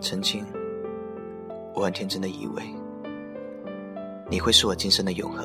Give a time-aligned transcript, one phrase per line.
[0.00, 0.44] 曾经，
[1.74, 2.62] 我很天真的以为
[4.30, 5.44] 你会是我今生的永恒，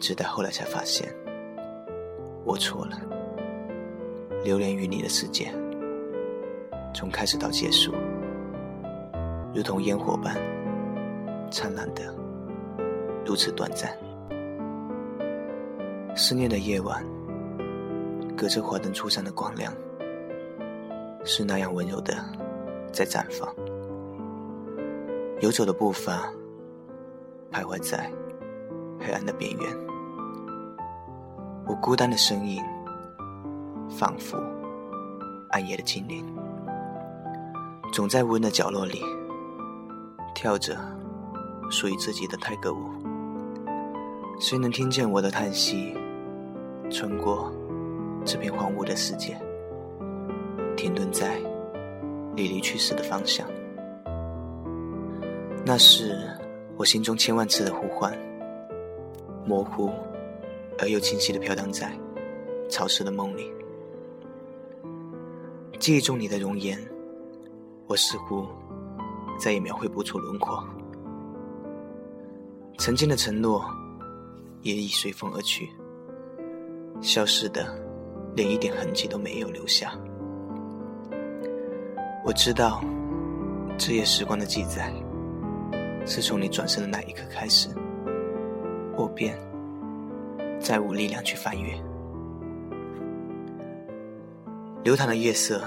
[0.00, 1.12] 直到后来才发现
[2.44, 2.98] 我错了。
[4.44, 5.52] 流连于你的世界，
[6.94, 7.92] 从开始到结束，
[9.54, 10.34] 如同烟火般
[11.50, 12.14] 灿烂的，
[13.24, 13.96] 如此短暂。
[16.16, 17.04] 思念的夜晚，
[18.36, 19.72] 隔着华灯初上的光亮，
[21.24, 22.14] 是那样温柔的。
[22.92, 23.48] 在绽放，
[25.40, 26.30] 游走的步伐
[27.50, 28.10] 徘徊在
[29.00, 29.76] 黑暗的边缘。
[31.66, 32.62] 我孤单的身影，
[33.88, 34.36] 仿佛
[35.50, 36.24] 暗夜的精灵，
[37.92, 39.02] 总在无人的角落里
[40.34, 40.76] 跳着
[41.70, 42.78] 属于自己的泰戈舞。
[44.38, 45.96] 谁能听见我的叹息，
[46.90, 47.50] 穿过
[48.24, 49.40] 这片荒芜的世界，
[50.76, 51.51] 停顿在？
[52.34, 53.46] 你离去时的方向，
[55.64, 56.18] 那是
[56.76, 58.16] 我心中千万次的呼唤，
[59.46, 59.90] 模糊
[60.78, 61.92] 而又清晰的飘荡在
[62.70, 63.52] 潮湿的梦里。
[65.78, 66.78] 记忆中你的容颜，
[67.86, 68.46] 我似乎
[69.38, 70.64] 再也描绘不出轮廓。
[72.78, 73.64] 曾经的承诺，
[74.62, 75.68] 也已随风而去，
[77.00, 77.66] 消失的
[78.34, 79.92] 连一点痕迹都没有留下。
[82.24, 82.80] 我知道，
[83.76, 84.92] 这页时光的记载，
[86.06, 87.68] 是从你转身的那一刻开始，
[88.96, 89.36] 我便
[90.60, 91.74] 再无力量去翻阅。
[94.84, 95.62] 流淌的夜色，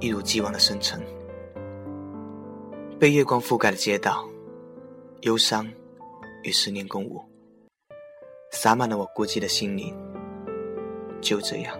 [0.00, 0.98] 一如既往的深沉，
[2.98, 4.26] 被月光覆盖的街道，
[5.20, 5.68] 忧伤
[6.42, 7.22] 与思念共舞，
[8.50, 9.94] 洒满了我孤寂的心灵。
[11.20, 11.78] 就这样，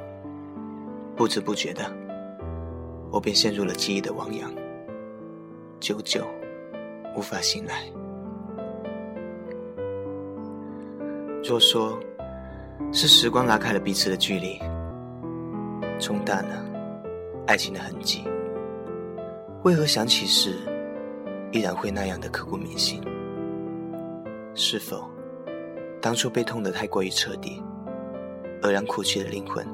[1.16, 1.90] 不知不觉的。
[3.10, 4.52] 我便陷入了记忆的汪洋，
[5.80, 6.26] 久久
[7.16, 7.84] 无法醒来。
[11.42, 11.98] 若说
[12.92, 14.58] 是时光拉开了彼此的距离，
[15.98, 16.62] 冲淡了
[17.46, 18.24] 爱情的痕迹，
[19.64, 20.56] 为何想起时
[21.50, 23.00] 依然会那样的刻骨铭心？
[24.54, 25.08] 是否
[26.00, 27.62] 当初被痛得太过于彻底，
[28.62, 29.66] 而让哭泣的灵魂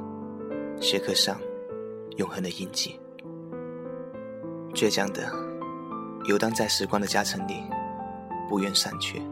[0.78, 1.36] 镌刻上
[2.16, 3.00] 永恒的印记？
[4.74, 5.22] 倔强的
[6.24, 7.62] 游荡在时光的夹层里，
[8.48, 9.22] 不愿散去。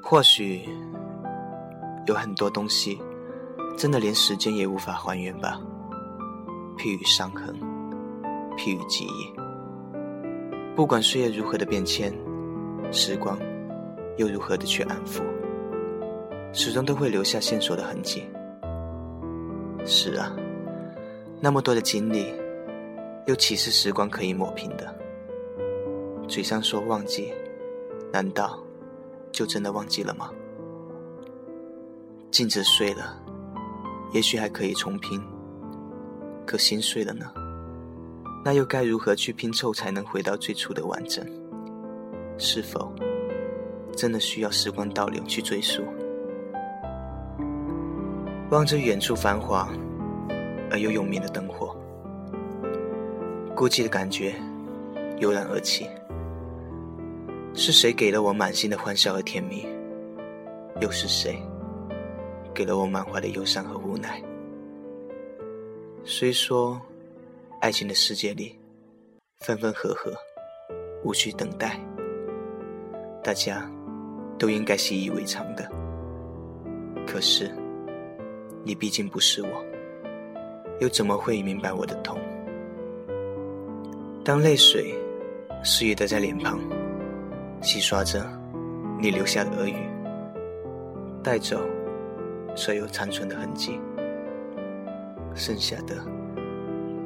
[0.00, 0.62] 或许
[2.06, 3.00] 有很多东西，
[3.76, 5.60] 真的连时间也无法还原吧。
[6.76, 7.52] 譬如伤痕，
[8.56, 9.34] 譬如记忆。
[10.76, 12.16] 不管岁月如何的变迁，
[12.92, 13.36] 时光
[14.16, 15.20] 又如何的去安抚，
[16.52, 18.22] 始终都会留下线索的痕迹。
[19.84, 20.32] 是啊，
[21.40, 22.32] 那么多的经历。
[23.28, 24.98] 又岂是时光可以抹平的？
[26.26, 27.30] 嘴上说忘记，
[28.10, 28.58] 难道
[29.30, 30.30] 就真的忘记了吗？
[32.30, 33.22] 镜子碎了，
[34.14, 35.22] 也许还可以重拼，
[36.46, 37.26] 可心碎了呢？
[38.42, 41.22] 那又该如何去拼凑才能回到最初的完整？
[42.38, 42.90] 是否
[43.94, 45.82] 真的需要时光倒流去追溯？
[48.50, 49.68] 望着远处繁华
[50.70, 51.77] 而又永眠的灯火。
[53.58, 54.32] 孤寂的感觉
[55.18, 55.84] 油然而起，
[57.54, 59.66] 是谁给了我满心的欢笑和甜蜜？
[60.80, 61.42] 又是谁
[62.54, 64.22] 给了我满怀的忧伤和无奈？
[66.04, 66.80] 虽说
[67.60, 68.56] 爱情的世界里
[69.40, 70.14] 分分合合
[71.02, 71.80] 无需等待，
[73.24, 73.68] 大家
[74.38, 75.68] 都应该习以为常的。
[77.04, 77.50] 可是
[78.62, 79.64] 你毕竟不是我，
[80.78, 82.16] 又怎么会明白我的痛？
[84.28, 84.94] 当泪水
[85.64, 86.60] 肆意的在脸庞
[87.62, 88.30] 洗刷着
[89.00, 89.88] 你留下的耳语，
[91.22, 91.58] 带走
[92.54, 93.80] 所有残存的痕迹，
[95.34, 95.96] 剩下的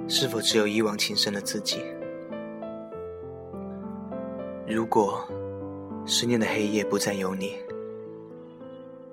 [0.08, 1.84] 是否只有一往情深的自己？
[4.66, 5.24] 如果
[6.04, 7.56] 思念的黑夜不再有你，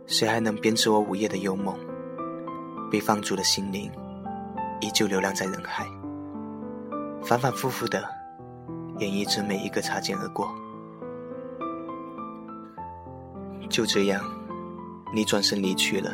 [0.08, 1.78] 谁还能编织我午夜的幽梦？
[2.90, 3.92] 被放逐的心灵
[4.82, 5.86] 依旧流浪在人海。
[7.22, 8.04] 反反复复的
[8.98, 10.50] 演绎着每一个擦肩而过，
[13.70, 14.24] 就这样，
[15.14, 16.14] 你转身离去了，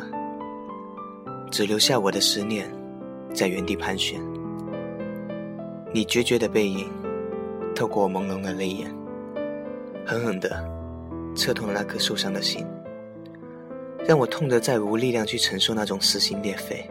[1.50, 2.70] 只留下我的思念
[3.32, 4.20] 在原地盘旋。
[5.92, 6.90] 你决绝的背影
[7.74, 8.94] 透过朦胧的泪眼，
[10.04, 10.62] 狠狠的
[11.34, 12.66] 刺痛了那颗受伤的心，
[14.06, 16.84] 让我痛得再无力量去承受那种撕心裂肺。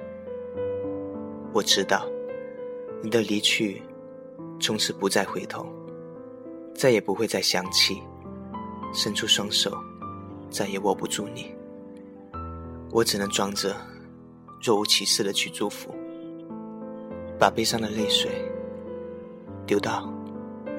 [1.53, 2.07] 我知道。
[3.03, 3.83] 你的离去，
[4.59, 5.65] 从此不再回头，
[6.73, 8.01] 再也不会再想起，
[8.93, 9.77] 伸出双手，
[10.49, 11.53] 再也握不住你。
[12.91, 13.75] 我只能装着
[14.61, 15.93] 若无其事的去祝福，
[17.37, 18.31] 把悲伤的泪水
[19.65, 20.09] 丢到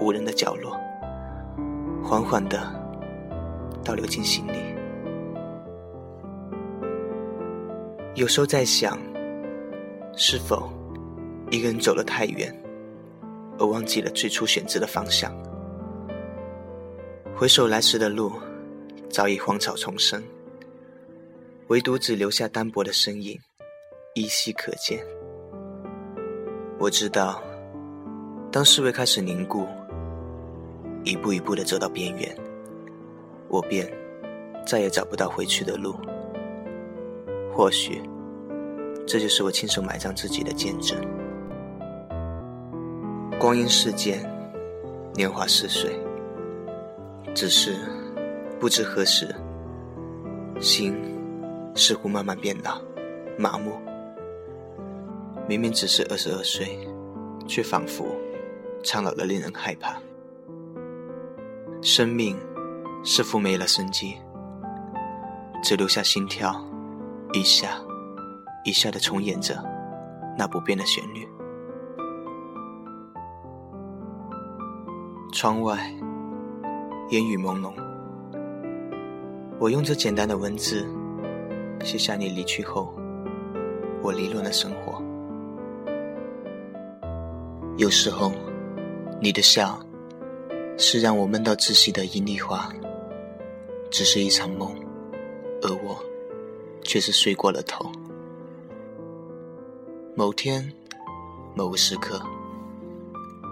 [0.00, 0.74] 无人的角落，
[2.02, 2.72] 缓缓的
[3.84, 4.52] 倒流进心里。
[8.14, 8.98] 有时候在想，
[10.16, 10.72] 是否
[11.50, 12.50] 一个人走了太远，
[13.58, 15.34] 而忘记了最初选择的方向？
[17.34, 18.32] 回首来时的路，
[19.10, 20.22] 早已荒草丛生。
[21.68, 23.38] 唯独只留下单薄的身影，
[24.14, 25.04] 依稀可见。
[26.78, 27.42] 我知道，
[28.52, 29.66] 当思维开始凝固，
[31.04, 32.36] 一步一步的走到边缘，
[33.48, 33.92] 我便
[34.64, 35.96] 再也找不到回去的路。
[37.52, 38.00] 或许，
[39.06, 40.96] 这就是我亲手埋葬自己的见证。
[43.38, 44.24] 光阴似箭，
[45.14, 45.98] 年华似水，
[47.34, 47.76] 只是
[48.58, 49.34] 不知何时，
[50.60, 50.94] 心。
[51.78, 52.80] 似乎慢慢变老、
[53.36, 53.78] 麻木。
[55.46, 56.88] 明明只是二十二岁，
[57.46, 58.16] 却仿佛
[58.82, 60.00] 苍老的令人害怕。
[61.82, 62.34] 生命
[63.04, 64.16] 似乎没了生机，
[65.62, 66.58] 只留下心跳，
[67.34, 67.78] 一下
[68.64, 69.62] 一下的重演着
[70.38, 71.28] 那不变的旋律。
[75.36, 75.76] 窗外
[77.10, 77.70] 烟雨朦胧，
[79.60, 80.86] 我用这简单的文字。
[81.84, 82.90] 写下你离去后，
[84.02, 84.98] 我离乱的生活。
[87.76, 88.32] 有时候，
[89.20, 89.78] 你的笑
[90.78, 92.72] 是让我闷到窒息的阴丽花，
[93.90, 94.74] 只是一场梦，
[95.60, 96.02] 而我
[96.82, 97.92] 却是睡过了头。
[100.14, 100.72] 某天，
[101.54, 102.22] 某个时刻，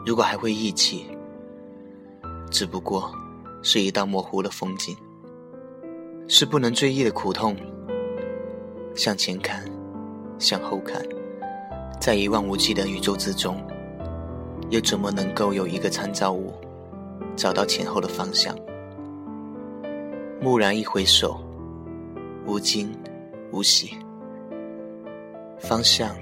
[0.07, 1.07] 如果还会忆起，
[2.51, 3.13] 只不过
[3.63, 4.97] 是一道模糊的风景，
[6.29, 7.57] 是不能追忆的苦痛。
[8.95, 9.65] 向前看，
[10.39, 11.03] 向后看，
[12.01, 13.61] 在一望无际的宇宙之中，
[14.71, 16.53] 又怎么能够有一个参照物，
[17.35, 18.57] 找到前后的方向？
[20.41, 21.41] 蓦然一回首，
[22.47, 22.97] 无惊
[23.51, 23.97] 无喜，
[25.59, 26.15] 方向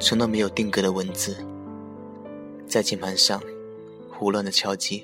[0.00, 1.36] 成了没有定格的文字，
[2.66, 3.42] 在键盘上
[4.10, 5.02] 胡乱的敲击。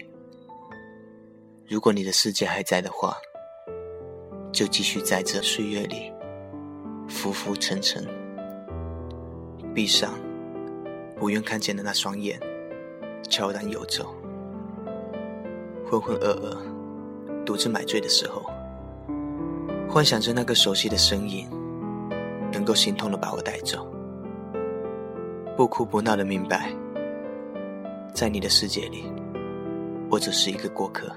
[1.67, 3.17] 如果你的世界还在的话，
[4.53, 6.13] 就继续在这岁月里。
[7.09, 8.03] 浮浮沉沉，
[9.75, 10.15] 闭上
[11.19, 12.41] 不愿看见的那双眼，
[13.29, 14.15] 悄然游走。
[15.87, 18.43] 浑浑噩噩，独自买醉的时候，
[19.89, 21.49] 幻想着那个熟悉的身影，
[22.53, 23.87] 能够心痛的把我带走。
[25.57, 26.75] 不哭不闹的明白，
[28.15, 29.05] 在你的世界里，
[30.11, 31.15] 我只是一个过客。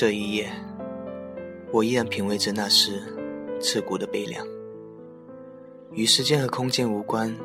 [0.00, 0.48] 这一夜，
[1.72, 3.02] 我依然品味着那时。
[3.60, 4.46] 刺骨的悲凉，
[5.90, 7.36] 与时间和空间无关，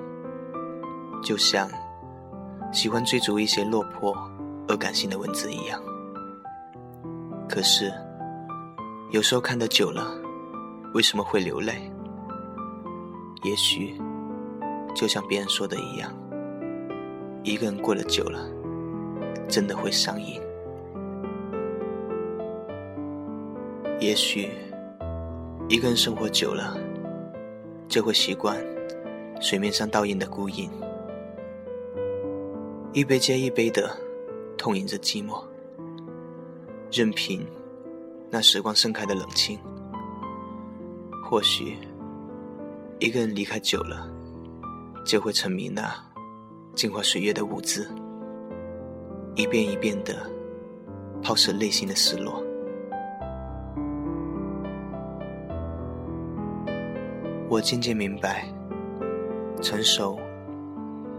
[1.23, 1.67] 就像
[2.71, 4.15] 喜欢追逐一些落魄
[4.67, 5.81] 而感性的文字一样。
[7.49, 7.91] 可是，
[9.09, 10.15] 有时候看得久了，
[10.93, 11.91] 为什么会流泪？
[13.41, 13.99] 也许，
[14.93, 16.15] 就像别人说的一样，
[17.41, 18.47] 一个人过得久了，
[19.49, 20.39] 真的会上瘾。
[24.03, 24.49] 也许。
[25.69, 26.77] 一个人生活久了，
[27.87, 28.61] 就会习惯
[29.39, 30.69] 水面上倒映的孤影，
[32.91, 33.97] 一杯接一杯的
[34.57, 35.41] 痛饮着寂寞，
[36.91, 37.47] 任凭
[38.29, 39.57] 那时光盛开的冷清。
[41.23, 41.77] 或许，
[42.99, 44.11] 一个人离开久了，
[45.05, 45.95] 就会沉迷那
[46.75, 47.89] 镜花水月的舞姿，
[49.35, 50.29] 一遍一遍的
[51.21, 52.42] 抛射内心的失落。
[57.53, 58.51] 我渐渐明白，
[59.61, 60.17] 成熟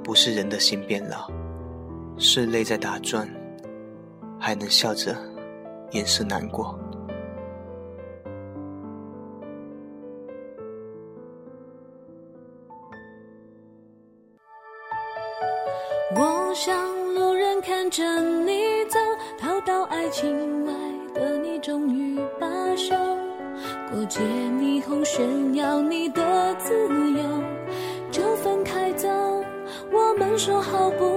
[0.03, 1.31] 不是人的心变老，
[2.19, 3.29] 是泪在打转，
[4.37, 5.17] 还能笑着
[5.93, 6.77] 掩饰难过。
[16.17, 16.77] 我像
[17.15, 18.03] 路人看着
[18.45, 18.99] 你走，
[19.39, 20.73] 逃到爱情外
[21.15, 22.93] 的你，终于罢休。
[23.93, 26.24] 过街霓虹炫耀你的
[26.59, 26.73] 自
[27.13, 27.43] 由，
[28.11, 29.09] 就分开走。
[29.93, 31.14] 我们说好不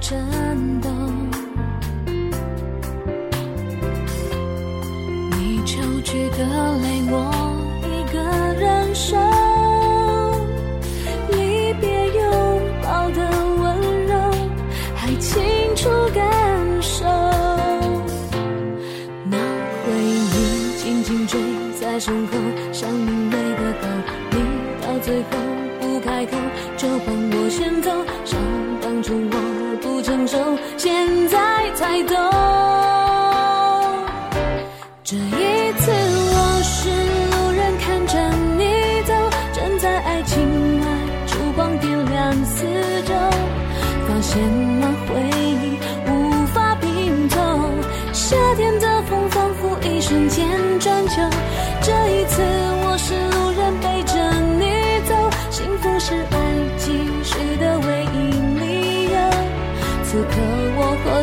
[0.00, 1.29] 颤抖
[26.20, 26.36] 开口
[26.76, 27.90] 就换我先走，
[28.26, 28.38] 想
[28.82, 30.36] 当初我不成熟，
[30.76, 32.14] 现在才懂。
[35.02, 35.59] 这。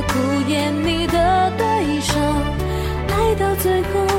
[0.04, 0.13] 苦
[0.48, 2.20] 恋你的对手
[3.10, 4.16] 爱到最后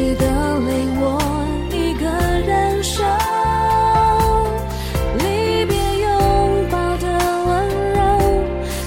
[0.00, 0.24] 你的
[0.60, 1.18] 泪我
[1.72, 2.06] 一个
[2.46, 3.02] 人收，
[5.18, 5.24] 离
[5.66, 6.06] 别拥
[6.70, 7.04] 抱的
[7.48, 7.50] 温
[7.94, 7.98] 柔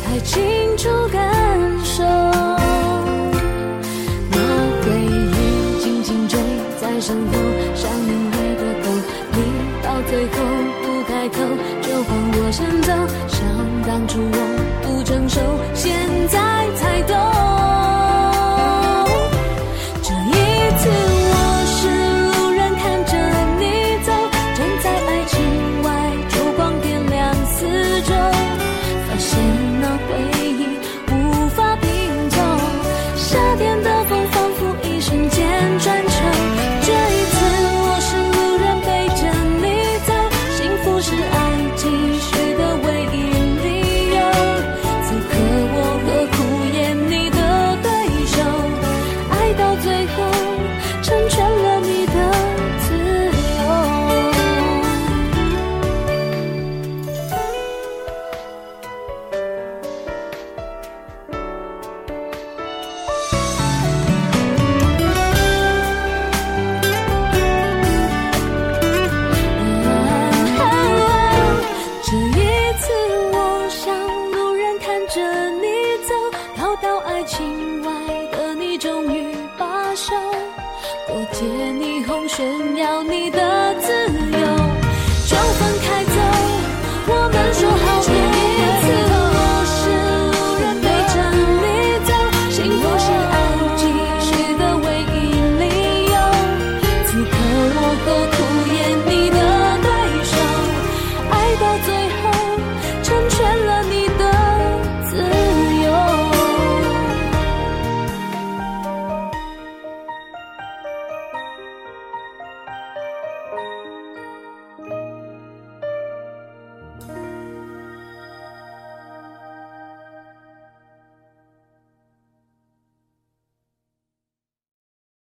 [0.05, 0.31] 还清
[0.77, 1.19] 楚感
[1.83, 2.01] 受，
[4.31, 4.37] 那
[4.83, 6.39] 回忆紧紧追
[6.79, 7.33] 在身后，
[7.75, 8.85] 像明媚的狗。
[9.33, 9.37] 你
[9.83, 10.33] 到最后
[10.81, 11.35] 不开口，
[11.81, 12.93] 就放我先走，
[13.27, 13.37] 像
[13.85, 14.40] 当初我。